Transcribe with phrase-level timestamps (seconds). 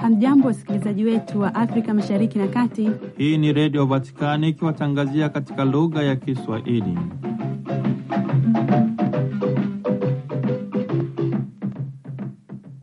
[0.00, 2.90] Hamjambo, wasikilizaji wetu wa Afrika Mashariki na Kati.
[3.18, 6.98] Hii ni Redio Vatikani ikiwatangazia katika lugha ya Kiswahili.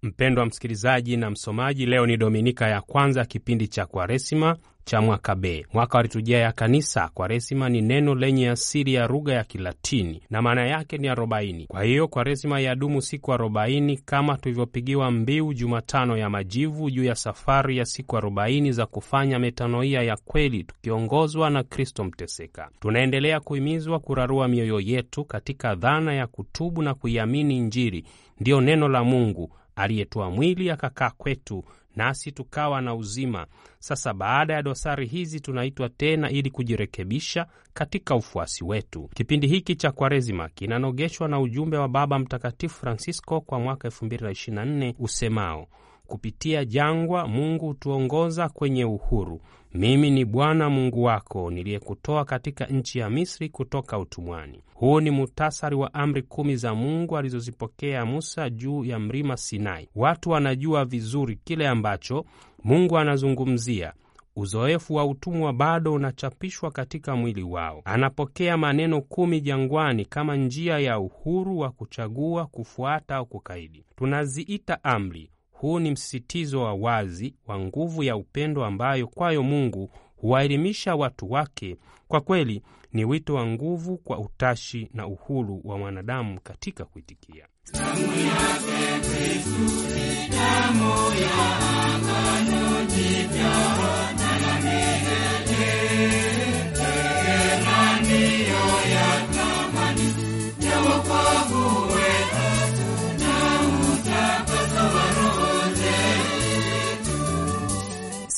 [0.03, 4.55] Mpendwa msikilizaji na msomaji, leo ni dominika ya kwanza kipindi cha Kwaresima
[4.89, 7.09] cha mwaka B, mwaka wa liturujia ya Kanisa.
[7.13, 11.65] Kwaresima ni neno lenye asili ya lugha ya Kilatini na maana yake ni arobaini.
[11.67, 17.77] Kwa hiyo Kwaresima yadumu siku arobaini kama tulivyopigiwa mbiu Jumatano ya Majivu juu ya safari
[17.77, 22.69] ya siku arobaini za kufanya metanoia ya kweli, tukiongozwa na Kristo mteseka.
[22.79, 28.05] Tunaendelea kuhimizwa kurarua mioyo yetu katika dhana ya kutubu na kuiamini Injili,
[28.39, 31.63] ndiyo neno la Mungu aliyetoa mwili akakaa kwetu
[31.95, 33.47] nasi tukawa na uzima.
[33.79, 39.09] Sasa baada ya dosari hizi tunaitwa tena ili kujirekebisha katika ufuasi wetu.
[39.15, 45.67] Kipindi hiki cha Kwaresima kinanogeshwa na ujumbe wa Baba Mtakatifu Francisco kwa mwaka 2024 usemao
[46.09, 49.41] Kupitia jangwa Mungu hutuongoza kwenye uhuru.
[49.73, 54.63] Mimi ni Bwana Mungu wako niliyekutoa katika nchi ya Misri, kutoka utumwani.
[54.73, 59.89] Huu ni muhtasari wa amri kumi za Mungu alizozipokea Musa juu ya mlima Sinai.
[59.95, 62.25] Watu wanajua vizuri kile ambacho
[62.63, 63.93] Mungu anazungumzia.
[64.35, 67.81] Uzoefu wa utumwa bado unachapishwa katika mwili wao.
[67.85, 73.85] Anapokea maneno kumi jangwani kama njia ya uhuru wa kuchagua kufuata au kukaidi.
[73.95, 75.29] Tunaziita amri.
[75.59, 81.77] Huu ni msisitizo wa wazi wa nguvu ya upendo ambayo kwayo Mungu huwaelimisha watu wake.
[82.07, 82.61] Kwa kweli
[82.93, 87.47] ni wito wa nguvu kwa utashi na uhuru wa mwanadamu katika kuitikia.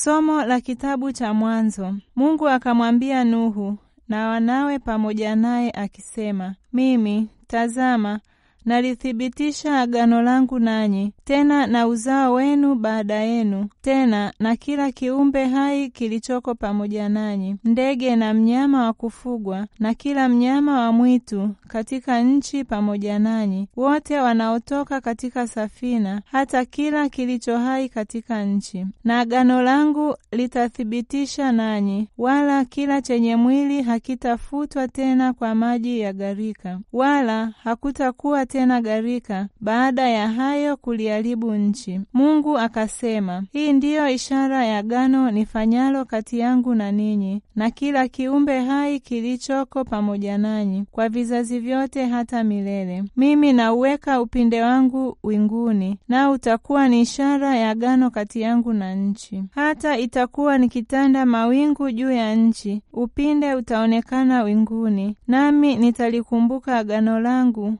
[0.04, 1.94] Somo la kitabu cha Mwanzo.
[2.16, 3.78] Mungu akamwambia Nuhu
[4.08, 8.20] na wanawe pamoja naye akisema, mimi tazama,
[8.64, 15.90] nalithibitisha agano langu nanyi, tena na uzao wenu baada yenu, tena na kila kiumbe hai
[15.90, 22.64] kilichoko pamoja nanyi, ndege na mnyama wa kufugwa na kila mnyama wa mwitu katika nchi
[22.64, 28.86] pamoja nanyi, wote wanaotoka katika safina, hata kila kilicho hai katika nchi.
[29.04, 36.80] Na agano langu litathibitisha nanyi, wala kila chenye mwili hakitafutwa tena kwa maji ya gharika,
[36.92, 42.00] wala hakutakuwa tena gharika baada ya hayo kuliharibu nchi.
[42.12, 48.60] Mungu akasema, hii ndiyo ishara ya agano nifanyalo kati yangu na ninyi na kila kiumbe
[48.60, 53.04] hai kilichoko pamoja nanyi kwa vizazi vyote hata milele.
[53.16, 59.44] Mimi nauweka upinde wangu winguni, nao utakuwa ni ishara ya agano kati yangu na nchi.
[59.50, 67.74] Hata itakuwa nikitanda mawingu juu ya nchi, upinde utaonekana winguni, nami nitalikumbuka agano langu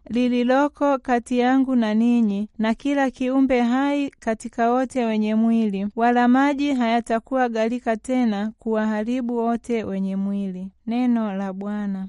[0.62, 6.72] lililoko kati yangu na ninyi na kila kiumbe hai katika wote wenye mwili, wala maji
[6.74, 10.68] hayatakuwa gharika tena kuwaharibu wote wenye mwili.
[10.86, 12.08] Neno la Bwana.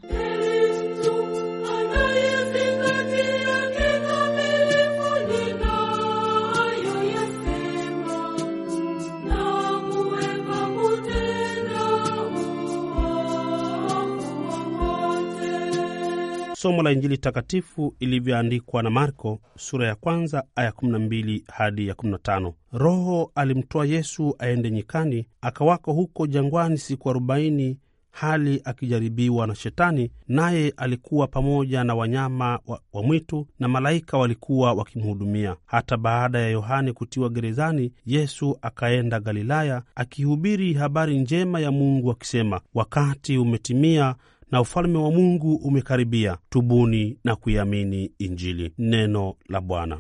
[16.64, 22.54] Somo la Injili takatifu ilivyoandikwa na Marko sura ya kwanza aya 12 hadi ya 15.
[22.74, 27.78] Roho alimtoa Yesu aende nyikani, akawako huko jangwani siku arobaini
[28.14, 34.74] hali akijaribiwa na Shetani, naye alikuwa pamoja na wanyama wa, wa mwitu na malaika walikuwa
[34.74, 35.56] wakimhudumia.
[35.66, 42.62] Hata baada ya Yohane kutiwa gerezani, Yesu akaenda Galilaya akihubiri habari njema ya Mungu akisema,
[42.74, 44.16] wakati umetimia
[44.54, 48.74] na ufalme wa Mungu umekaribia, tubuni na kuiamini Injili.
[48.78, 50.00] Neno la Bwana.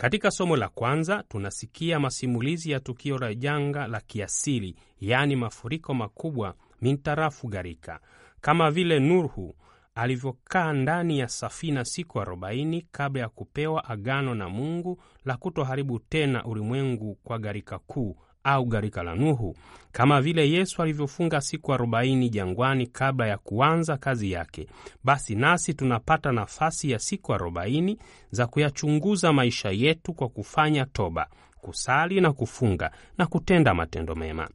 [0.00, 6.54] Katika somo la kwanza tunasikia masimulizi ya tukio la janga la kiasili, yaani mafuriko makubwa
[6.82, 8.00] mintarafu gharika,
[8.40, 9.54] kama vile Nuhu
[9.96, 16.44] alivyokaa ndani ya safina siku arobaini kabla ya kupewa agano na Mungu la kutoharibu tena
[16.44, 19.56] ulimwengu kwa gharika kuu au gharika la Nuhu,
[19.92, 24.66] kama vile Yesu alivyofunga siku arobaini jangwani kabla ya kuanza kazi yake.
[25.04, 27.98] Basi nasi tunapata nafasi ya siku arobaini
[28.30, 31.26] za kuyachunguza maisha yetu kwa kufanya toba,
[31.60, 34.48] kusali na kufunga na kutenda matendo mema.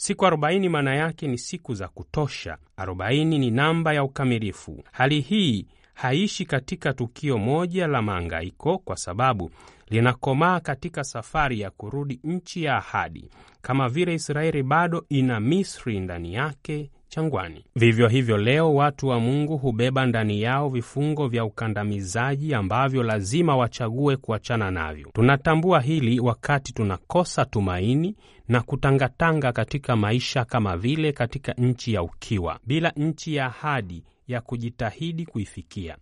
[0.00, 2.58] Siku arobaini maana yake ni siku za kutosha.
[2.76, 4.82] Arobaini ni namba ya ukamilifu.
[4.92, 9.50] Hali hii haishi katika tukio moja la maangaiko, kwa sababu
[9.90, 13.30] linakomaa katika safari ya kurudi nchi ya ahadi,
[13.62, 17.64] kama vile Israeli bado ina Misri ndani yake changwani.
[17.76, 24.16] Vivyo hivyo leo watu wa Mungu hubeba ndani yao vifungo vya ukandamizaji ambavyo lazima wachague
[24.16, 25.10] kuachana navyo.
[25.12, 28.16] Tunatambua hili wakati tunakosa tumaini
[28.48, 34.40] na kutangatanga katika maisha kama vile katika nchi ya ukiwa, bila nchi ya ahadi ya
[34.40, 35.96] kujitahidi kuifikia.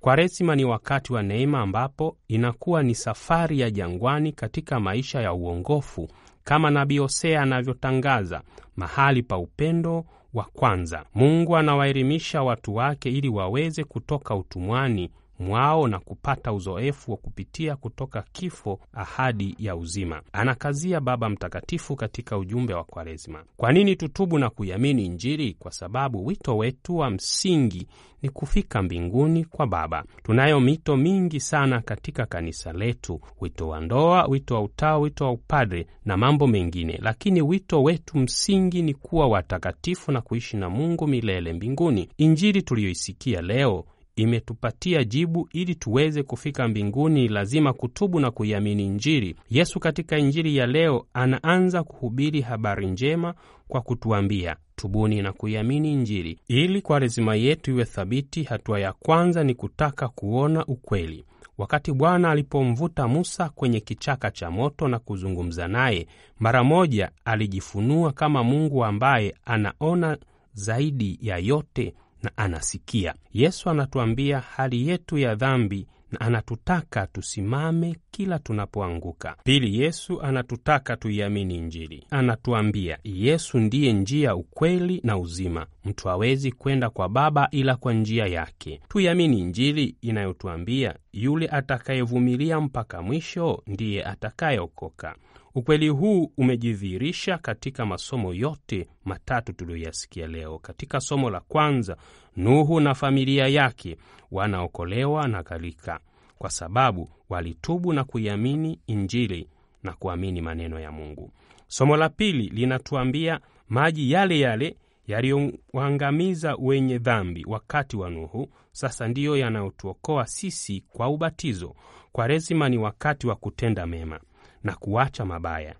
[0.00, 6.08] Kwaresima ni wakati wa neema ambapo inakuwa ni safari ya jangwani katika maisha ya uongofu,
[6.44, 8.42] kama nabii Hosea anavyotangaza,
[8.76, 10.04] mahali pa upendo
[10.34, 11.04] wa kwanza.
[11.14, 15.10] Mungu anawaelimisha watu wake ili waweze kutoka utumwani
[15.40, 20.22] mwao na kupata uzoefu wa kupitia kutoka kifo ahadi ya uzima.
[20.32, 23.44] Anakazia Baba Mtakatifu katika ujumbe wa Kwaresima.
[23.56, 25.54] Kwa nini tutubu na kuiamini Injili?
[25.58, 27.86] Kwa sababu wito wetu wa msingi
[28.22, 30.04] ni kufika mbinguni kwa Baba.
[30.22, 35.30] Tunayo mito mingi sana katika kanisa letu, wito wa ndoa, wito wa utawa, wito wa
[35.30, 41.06] upadre na mambo mengine, lakini wito wetu msingi ni kuwa watakatifu na kuishi na Mungu
[41.06, 42.08] milele mbinguni.
[42.18, 43.84] Injili tuliyoisikia leo
[44.22, 45.48] imetupatia jibu.
[45.52, 49.36] Ili tuweze kufika mbinguni, lazima kutubu na kuiamini Injili.
[49.50, 53.34] Yesu katika Injili ya leo anaanza kuhubiri habari njema
[53.68, 56.38] kwa kutuambia tubuni na kuiamini Injili.
[56.48, 61.24] Ili Kwaresima yetu iwe thabiti, hatua ya kwanza ni kutaka kuona ukweli.
[61.58, 66.06] Wakati Bwana alipomvuta Musa kwenye kichaka cha moto na kuzungumza naye,
[66.38, 70.18] mara moja alijifunua kama Mungu ambaye anaona
[70.52, 73.14] zaidi ya yote na anasikia.
[73.32, 79.36] Yesu anatuambia hali yetu ya dhambi na anatutaka tusimame kila tunapoanguka.
[79.44, 82.06] Pili, Yesu anatutaka tuiamini Injili.
[82.10, 85.66] Anatuambia Yesu ndiye njia, ukweli na uzima.
[85.84, 88.80] Mtu hawezi kwenda kwa Baba ila kwa njia yake.
[88.88, 95.14] Tuiamini Injili inayotuambia yule atakayevumilia mpaka mwisho ndiye atakayeokoka.
[95.54, 100.58] Ukweli huu umejidhihirisha katika masomo yote matatu tuliyoyasikia leo.
[100.58, 101.96] Katika somo la kwanza,
[102.36, 103.96] Nuhu na familia yake
[104.30, 106.00] wanaokolewa na gharika
[106.38, 109.48] kwa sababu walitubu na kuiamini Injili
[109.82, 111.32] na kuamini maneno ya Mungu.
[111.68, 114.76] Somo la pili linatuambia maji yale yale
[115.06, 121.74] yaliyowaangamiza wenye dhambi wakati wa Nuhu sasa ndiyo yanayotuokoa sisi kwa ubatizo.
[122.12, 124.20] Kwaresima ni wakati wa kutenda mema
[124.64, 125.74] na kuacha mabaya,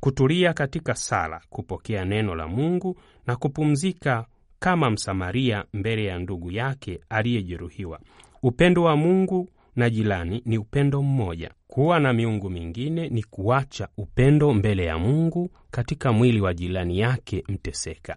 [0.00, 2.96] kutulia katika sala, kupokea neno la Mungu
[3.26, 4.26] na kupumzika
[4.58, 8.00] kama Msamaria mbele ya ndugu yake aliyejeruhiwa.
[8.42, 11.50] Upendo wa Mungu na jirani ni upendo mmoja.
[11.66, 17.44] Kuwa na miungu mingine ni kuacha upendo mbele ya Mungu katika mwili wa jirani yake
[17.48, 18.16] mteseka.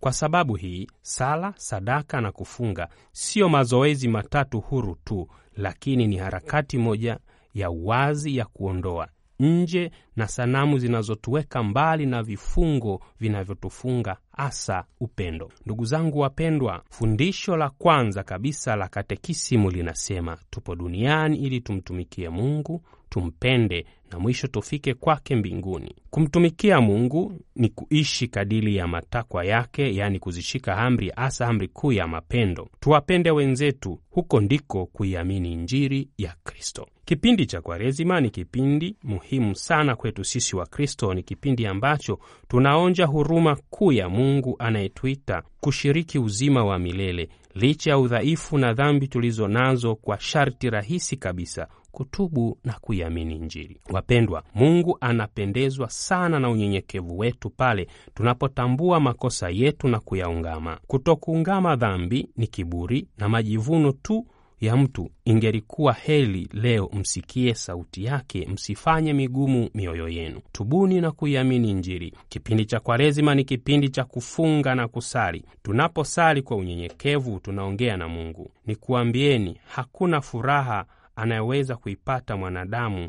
[0.00, 6.78] Kwa sababu hii, sala, sadaka na kufunga siyo mazoezi matatu huru tu, lakini ni harakati
[6.78, 7.18] moja
[7.54, 9.08] ya wazi ya kuondoa
[9.40, 15.50] nje na sanamu zinazotuweka mbali na vifungo vinavyotufunga, hasa upendo.
[15.66, 22.82] Ndugu zangu wapendwa, fundisho la kwanza kabisa la katekisimu linasema tupo duniani ili tumtumikie Mungu,
[23.10, 25.94] tumpende na mwisho tufike kwake mbinguni.
[26.10, 32.06] Kumtumikia Mungu ni kuishi kadiri ya matakwa yake, yaani kuzishika amri, hasa amri kuu ya
[32.08, 32.68] mapendo.
[32.80, 36.86] Tuwapende wenzetu, huko ndiko kuiamini Injili ya Kristo.
[37.04, 41.14] Kipindi cha Kwaresima ni kipindi muhimu sana kwetu sisi wa Kristo.
[41.14, 42.18] Ni kipindi ambacho
[42.48, 49.08] tunaonja huruma kuu ya Mungu anayetuita kushiriki uzima wa milele licha ya udhaifu na dhambi
[49.08, 51.68] tulizo nazo, kwa sharti rahisi kabisa
[52.02, 53.80] kutubu na kuiamini Injili.
[53.90, 60.78] Wapendwa, Mungu anapendezwa sana na unyenyekevu wetu pale tunapotambua makosa yetu na kuyaungama.
[60.86, 64.26] Kutokuungama dhambi ni kiburi na majivuno tu
[64.60, 65.10] ya mtu.
[65.24, 70.40] Ingelikuwa heli leo msikie sauti yake, msifanye migumu mioyo yenu.
[70.52, 72.14] Tubuni na kuiamini Injili.
[72.28, 75.44] Kipindi cha Kwaresima ni kipindi cha kufunga na kusali.
[75.62, 78.50] Tunaposali kwa unyenyekevu, tunaongea na Mungu.
[78.66, 80.84] Nikuambieni, hakuna furaha
[81.18, 83.08] anayeweza kuipata mwanadamu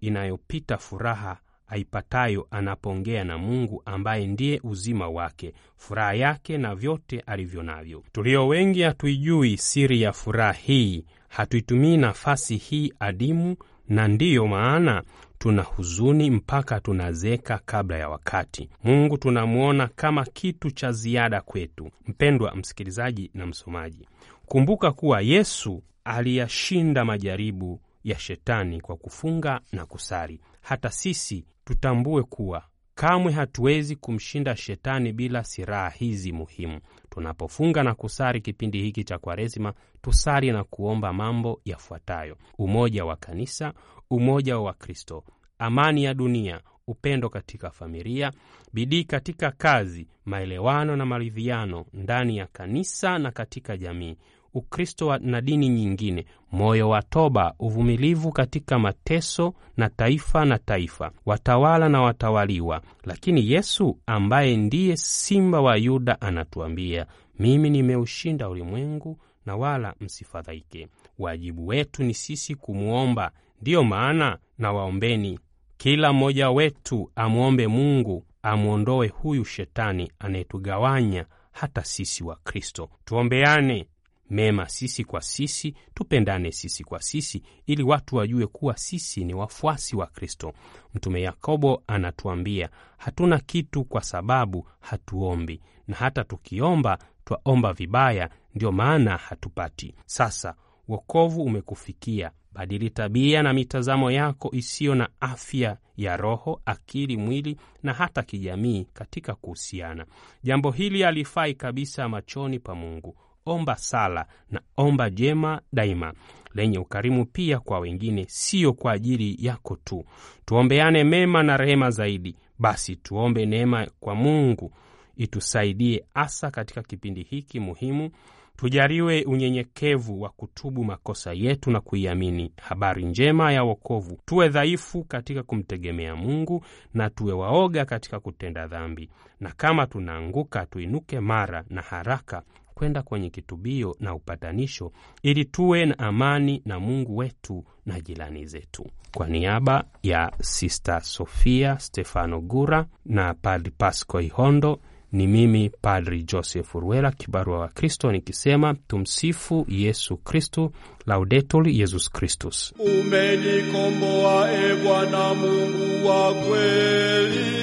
[0.00, 1.36] inayopita furaha
[1.70, 8.02] aipatayo anapoongea na Mungu ambaye ndiye uzima wake, furaha yake na vyote alivyo navyo.
[8.12, 13.56] Tulio wengi hatuijui siri ya furaha hii, hatuitumii nafasi hii adimu,
[13.88, 15.02] na ndiyo maana
[15.38, 18.68] tuna huzuni mpaka tunazeka kabla ya wakati.
[18.84, 21.90] Mungu tunamwona kama kitu cha ziada kwetu.
[22.06, 24.08] Mpendwa msikilizaji na msomaji,
[24.46, 30.40] kumbuka kuwa Yesu aliyashinda majaribu ya shetani kwa kufunga na kusali.
[30.60, 32.64] hata sisi tutambue kuwa
[32.94, 36.80] kamwe hatuwezi kumshinda shetani bila silaha hizi muhimu.
[37.10, 43.72] Tunapofunga na kusali kipindi hiki cha Kwaresima, tusali na kuomba mambo yafuatayo: umoja wa kanisa,
[44.10, 45.24] umoja wa Wakristo,
[45.58, 48.32] amani ya dunia, upendo katika familia,
[48.72, 54.16] bidii katika kazi, maelewano na maridhiano ndani ya kanisa na katika jamii,
[54.54, 61.88] Ukristo na dini nyingine, moyo wa toba, uvumilivu katika mateso na taifa na taifa, watawala
[61.88, 62.82] na watawaliwa.
[63.04, 67.06] Lakini Yesu ambaye ndiye simba wa Yuda anatuambia,
[67.38, 70.88] mimi nimeushinda ulimwengu na wala msifadhaike.
[71.18, 73.30] Wajibu wetu ni sisi kumwomba.
[73.60, 75.38] Ndiyo maana na waombeni
[75.76, 82.90] kila mmoja wetu amwombe Mungu amwondoe huyu shetani anayetugawanya hata sisi wa Kristo.
[83.04, 83.86] Tuombeane
[84.30, 89.96] mema sisi kwa sisi, tupendane sisi kwa sisi, ili watu wajue kuwa sisi ni wafuasi
[89.96, 90.52] wa Kristo.
[90.94, 92.68] Mtume Yakobo anatuambia
[92.98, 99.94] hatuna kitu kwa sababu hatuombi, na hata tukiomba twaomba vibaya, ndio maana hatupati.
[100.06, 100.54] Sasa
[100.88, 102.30] wokovu umekufikia.
[102.52, 108.84] Badili tabia na mitazamo yako isiyo na afya ya roho, akili, mwili na hata kijamii
[108.92, 110.06] katika kuhusiana.
[110.42, 113.16] Jambo hili halifai kabisa machoni pa Mungu.
[113.46, 116.12] Omba sala na omba jema daima
[116.54, 120.04] lenye ukarimu pia kwa wengine, siyo kwa ajili yako tu.
[120.44, 122.36] Tuombeane mema na rehema zaidi.
[122.58, 124.72] Basi tuombe neema kwa Mungu
[125.16, 128.10] itusaidie hasa katika kipindi hiki muhimu.
[128.56, 134.18] Tujaliwe unyenyekevu wa kutubu makosa yetu na kuiamini habari njema ya wokovu.
[134.26, 141.20] Tuwe dhaifu katika kumtegemea Mungu na tuwe waoga katika kutenda dhambi, na kama tunaanguka, tuinuke
[141.20, 142.42] mara na haraka
[142.80, 148.86] kwenda kwenye kitubio na upatanisho, ili tuwe na amani na Mungu wetu na jirani zetu.
[149.14, 154.80] Kwa niaba ya Sista Sofia Stefano Gura na Padri Pasco Ihondo,
[155.12, 160.72] ni mimi Padri Joseph Ruela, kibarua wa Kristo, nikisema tumsifu Yesu Kristu,
[161.06, 162.74] Laudetur Yesus Kristus.
[162.78, 167.59] Umenikomboa e Bwana Mungu wa kweli.